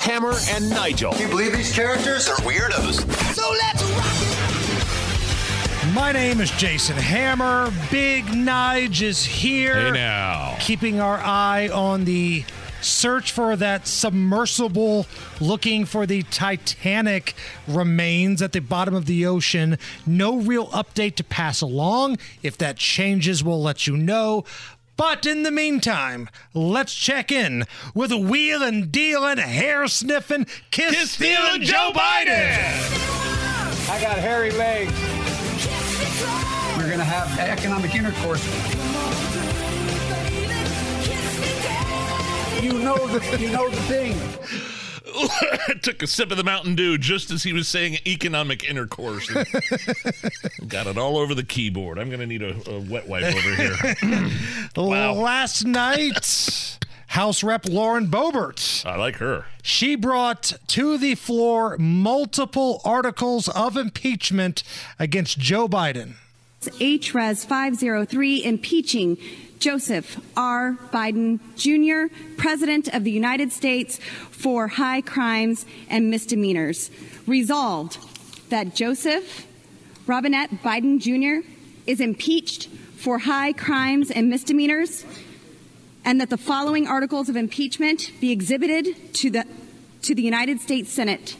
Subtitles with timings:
[0.00, 1.12] Hammer and Nigel.
[1.12, 3.00] Can you believe these characters are weirdos?
[3.34, 4.06] So let's rock
[5.86, 5.94] it.
[5.94, 7.70] My name is Jason Hammer.
[7.90, 9.74] Big Nige is here.
[9.74, 10.56] Hey now.
[10.58, 12.44] Keeping our eye on the
[12.80, 15.06] search for that submersible
[15.38, 17.34] looking for the Titanic
[17.68, 19.76] remains at the bottom of the ocean.
[20.06, 22.16] No real update to pass along.
[22.42, 24.44] If that changes, we'll let you know.
[25.00, 27.64] But in the meantime, let's check in
[27.94, 33.88] with a wheel and dealing, hair sniffing, kiss, stealing Joe Biden.
[33.88, 34.92] I got hairy legs.
[36.76, 38.44] We're going to have economic intercourse.
[42.62, 44.79] You know the you know the thing.
[45.82, 49.28] took a sip of the Mountain Dew just as he was saying economic intercourse.
[50.68, 51.98] Got it all over the keyboard.
[51.98, 54.30] I'm going to need a, a, wet wipe over here.
[54.76, 55.12] wow.
[55.14, 58.86] Last night, House Rep Lauren Boebert.
[58.86, 59.46] I like her.
[59.62, 64.62] She brought to the floor multiple articles of impeachment
[64.98, 66.14] against Joe Biden.
[66.68, 69.16] HRES 503 impeaching
[69.58, 70.76] Joseph R.
[70.92, 73.98] Biden Jr., President of the United States,
[74.30, 76.90] for high crimes and misdemeanors.
[77.26, 77.98] Resolved
[78.50, 79.46] that Joseph
[80.06, 81.46] Robinette Biden Jr.
[81.86, 82.66] is impeached
[82.96, 85.06] for high crimes and misdemeanors,
[86.04, 89.46] and that the following articles of impeachment be exhibited to the,
[90.02, 91.38] to the United States Senate.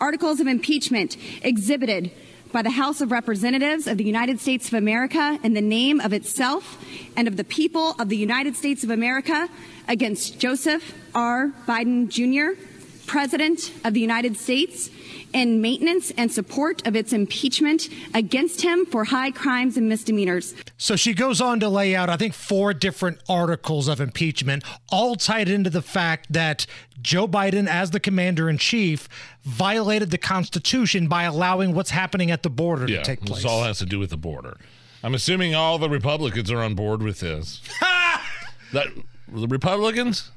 [0.00, 2.10] Articles of impeachment exhibited
[2.52, 6.12] by the House of Representatives of the United States of America in the name of
[6.12, 6.82] itself
[7.16, 9.48] and of the people of the United States of America
[9.86, 11.52] against Joseph R.
[11.66, 12.60] Biden Jr.,
[13.06, 14.90] President of the United States,
[15.32, 20.54] in maintenance and support of its impeachment against him for high crimes and misdemeanors.
[20.76, 25.16] So she goes on to lay out, I think, four different articles of impeachment, all
[25.16, 26.66] tied into the fact that
[27.00, 29.08] Joe Biden, as the commander in chief,
[29.42, 33.42] violated the Constitution by allowing what's happening at the border yeah, to take place.
[33.42, 34.56] This all has to do with the border.
[35.02, 37.60] I'm assuming all the Republicans are on board with this.
[38.72, 38.88] that
[39.28, 40.32] the Republicans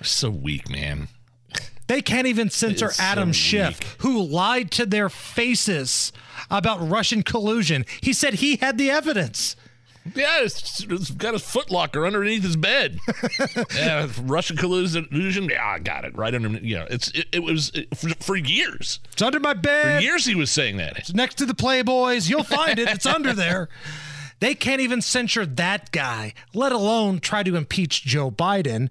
[0.00, 1.08] are so weak, man.
[1.88, 6.12] They can't even censor Adam so Schiff, who lied to their faces
[6.50, 7.84] about Russian collusion.
[8.00, 9.56] He said he had the evidence.
[10.14, 12.98] Yeah, it's, it's got his footlocker underneath his bed.
[13.74, 15.06] yeah, Russian collusion.
[15.10, 16.48] Yeah, I got it right under.
[16.48, 19.00] Yeah, it's it, it was it, for, for years.
[19.12, 19.98] It's under my bed.
[19.98, 20.98] For years he was saying that.
[20.98, 22.30] It's next to the Playboys.
[22.30, 22.88] You'll find it.
[22.88, 23.68] It's under there.
[24.40, 28.88] They can't even censure that guy, let alone try to impeach Joe Biden.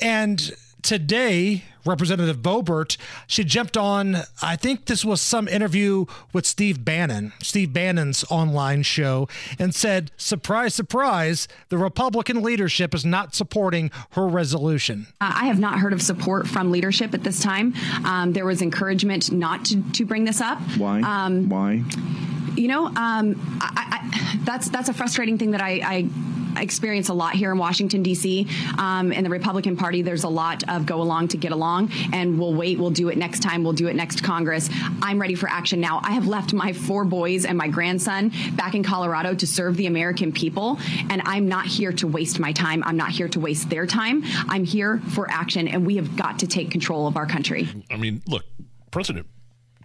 [0.00, 0.52] And
[0.88, 7.34] today, Representative Boebert, she jumped on, I think this was some interview with Steve Bannon,
[7.42, 9.28] Steve Bannon's online show,
[9.58, 15.08] and said, surprise, surprise, the Republican leadership is not supporting her resolution.
[15.20, 17.74] Uh, I have not heard of support from leadership at this time.
[18.06, 20.58] Um, there was encouragement not to, to bring this up.
[20.78, 21.02] Why?
[21.02, 21.84] Um, Why?
[22.56, 26.08] you know, um, I, I, that's that's a frustrating thing that I, I
[26.60, 28.46] experience a lot here in Washington D.C.
[28.78, 32.38] Um, in the Republican Party, there's a lot of go along to get along, and
[32.38, 32.78] we'll wait.
[32.78, 33.62] We'll do it next time.
[33.62, 34.68] We'll do it next Congress.
[35.02, 36.00] I'm ready for action now.
[36.02, 39.86] I have left my four boys and my grandson back in Colorado to serve the
[39.86, 40.78] American people,
[41.10, 42.82] and I'm not here to waste my time.
[42.84, 44.22] I'm not here to waste their time.
[44.48, 47.68] I'm here for action, and we have got to take control of our country.
[47.90, 48.44] I mean, look,
[48.90, 49.26] President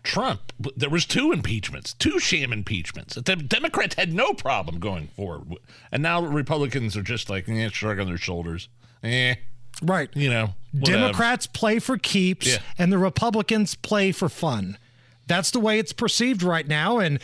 [0.04, 3.16] Trump, there was two impeachments, two sham impeachments.
[3.16, 5.58] The Democrats had no problem going forward,
[5.92, 8.68] and now Republicans are just like eh, shrugging their shoulders.
[9.02, 9.36] Eh,
[9.82, 10.10] Right.
[10.14, 11.00] you know, whatever.
[11.00, 12.58] Democrats play for keeps Yeah.
[12.78, 14.78] and the Republicans play for fun.
[15.28, 17.00] That's the way it's perceived right now.
[17.00, 17.20] And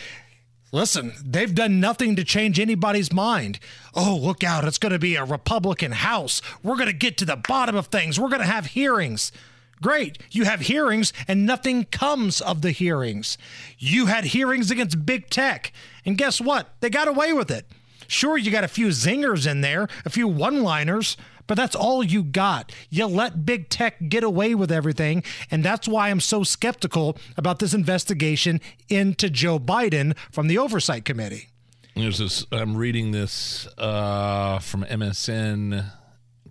[0.71, 3.59] listen, they've done nothing to change anybody's mind.
[3.93, 4.63] Oh, look out.
[4.65, 6.41] It's going to be a Republican House.
[6.63, 8.19] We're going to get to the bottom of things.
[8.19, 9.31] We're going to have hearings.
[9.81, 10.17] Great.
[10.31, 13.37] You have hearings and nothing comes of the hearings.
[13.77, 15.71] You had hearings against big tech.
[16.05, 16.69] And guess what?
[16.81, 17.65] They got away with it.
[18.07, 21.15] Sure, you got a few zingers in there, a few one liners,
[21.45, 22.71] but that's all you got.
[22.89, 25.23] You let big tech get away with everything.
[25.51, 31.05] And that's why I'm so skeptical about this investigation into Joe Biden from the Oversight
[31.05, 31.49] Committee.
[31.95, 32.45] There's this.
[32.51, 35.91] I'm reading this uh, from MSN.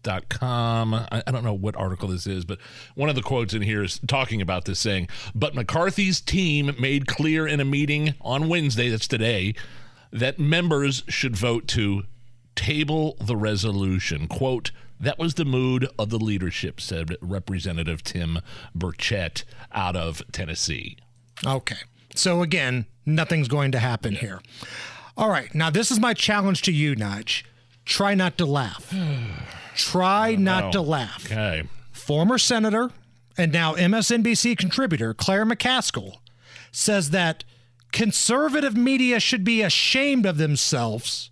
[0.03, 0.95] Dot com.
[0.95, 2.59] I, I don't know what article this is, but
[2.95, 7.07] one of the quotes in here is talking about this saying, but McCarthy's team made
[7.07, 9.55] clear in a meeting on Wednesday, that's today,
[10.13, 12.05] that members should vote to
[12.55, 14.29] table the resolution.
[14.29, 18.39] Quote, that was the mood of the leadership, said Representative Tim
[18.77, 20.97] Burchett out of Tennessee.
[21.47, 21.77] Okay.
[22.15, 24.41] So again, nothing's going to happen here.
[25.17, 25.55] All right.
[25.55, 27.45] Now, this is my challenge to you, Nudge.
[27.85, 28.93] Try not to laugh.
[29.79, 30.73] Try oh, not no.
[30.73, 31.25] to laugh.
[31.25, 31.63] Okay.
[31.93, 32.91] Former Senator
[33.37, 36.17] and now MSNBC contributor Claire McCaskill
[36.73, 37.45] says that
[37.93, 41.31] conservative media should be ashamed of themselves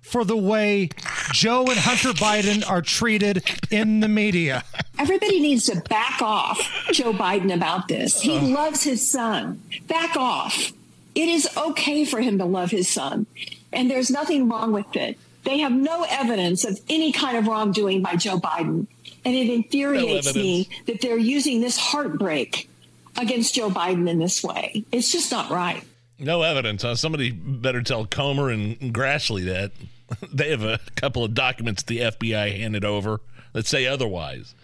[0.00, 0.88] for the way
[1.32, 4.64] Joe and Hunter Biden are treated in the media.
[4.98, 6.58] Everybody needs to back off
[6.92, 8.20] Joe Biden about this.
[8.22, 8.42] He uh.
[8.42, 9.62] loves his son.
[9.86, 10.72] Back off.
[11.14, 13.26] It is okay for him to love his son,
[13.70, 15.18] and there's nothing wrong with it.
[15.44, 18.86] They have no evidence of any kind of wrongdoing by Joe Biden.
[19.24, 22.68] And it infuriates No me that they're using this heartbreak
[23.16, 24.84] against Joe Biden in this way.
[24.92, 25.84] It's just not right.
[26.18, 26.94] No evidence, huh?
[26.94, 29.72] Somebody better tell Comer and Grassley that.
[30.30, 33.22] They have a couple of documents the FBI handed over
[33.52, 34.54] that say otherwise.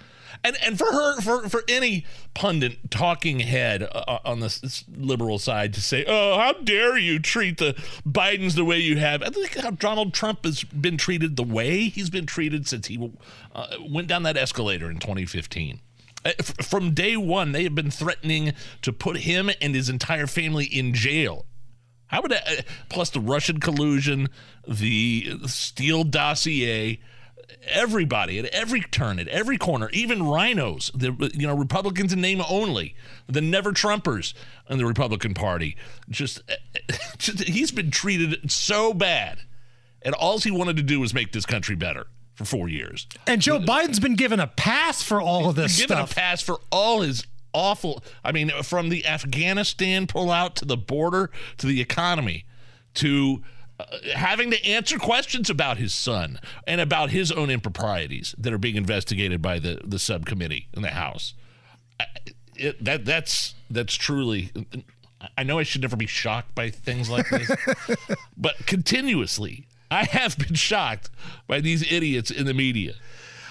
[0.45, 5.75] And and for her, for, for any pundit talking head uh, on the liberal side
[5.75, 7.75] to say, "Oh, how dare you treat the
[8.07, 11.89] Bidens the way you have?" I think how Donald Trump has been treated the way
[11.89, 13.13] he's been treated since he
[13.55, 15.81] uh, went down that escalator in 2015.
[16.25, 16.33] Uh,
[16.63, 18.53] From day one, they have been threatening
[18.83, 21.47] to put him and his entire family in jail.
[22.09, 24.29] How would that, uh, plus the Russian collusion,
[24.67, 27.01] the Steele dossier,
[27.63, 32.43] everybody at every turn, at every corner, even RINOs, the you know Republicans in name
[32.49, 32.95] only,
[33.27, 34.35] the never Trumpers
[34.69, 35.77] in the Republican Party.
[36.09, 36.43] Just,
[37.19, 39.41] just he's been treated so bad,
[40.03, 43.07] and all he wanted to do was make this country better for four years.
[43.27, 46.11] And Joe Biden's been given a pass for all of this Given stuff.
[46.11, 48.03] Given a pass for all his awful.
[48.25, 52.45] I mean, from the Afghanistan pullout to the border to the economy
[52.95, 53.43] to
[53.79, 53.85] Uh,
[54.15, 58.75] having to answer questions about his son and about his own improprieties that are being
[58.77, 61.35] investigated by the the subcommittee in the House.
[62.01, 62.07] I-
[62.57, 64.51] It, that that's that's truly.
[65.37, 67.51] I know I should never be shocked by things like this,
[68.37, 71.11] but continuously I have been shocked
[71.47, 72.95] by these idiots in the media.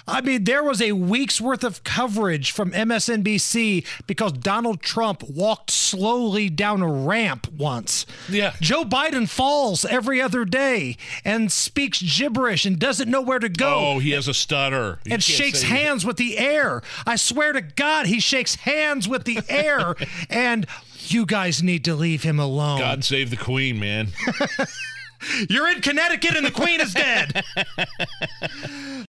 [0.08, 5.70] I mean, there was a week's worth of coverage from MSNBC because Donald Trump walked
[5.70, 8.06] slowly down a ramp once.
[8.28, 8.54] Yeah.
[8.60, 13.74] Joe Biden falls every other day and speaks gibberish and doesn't know where to go.
[13.74, 14.98] Oh, he has a stutter.
[15.04, 16.82] You and shakes hands with the air.
[17.06, 19.94] I swear to God, he shakes hands with the air.
[20.30, 20.66] and
[21.06, 22.78] you guys need to leave him alone.
[22.78, 24.08] God save the Queen, man.
[25.48, 27.42] You're in Connecticut and the Queen is dead.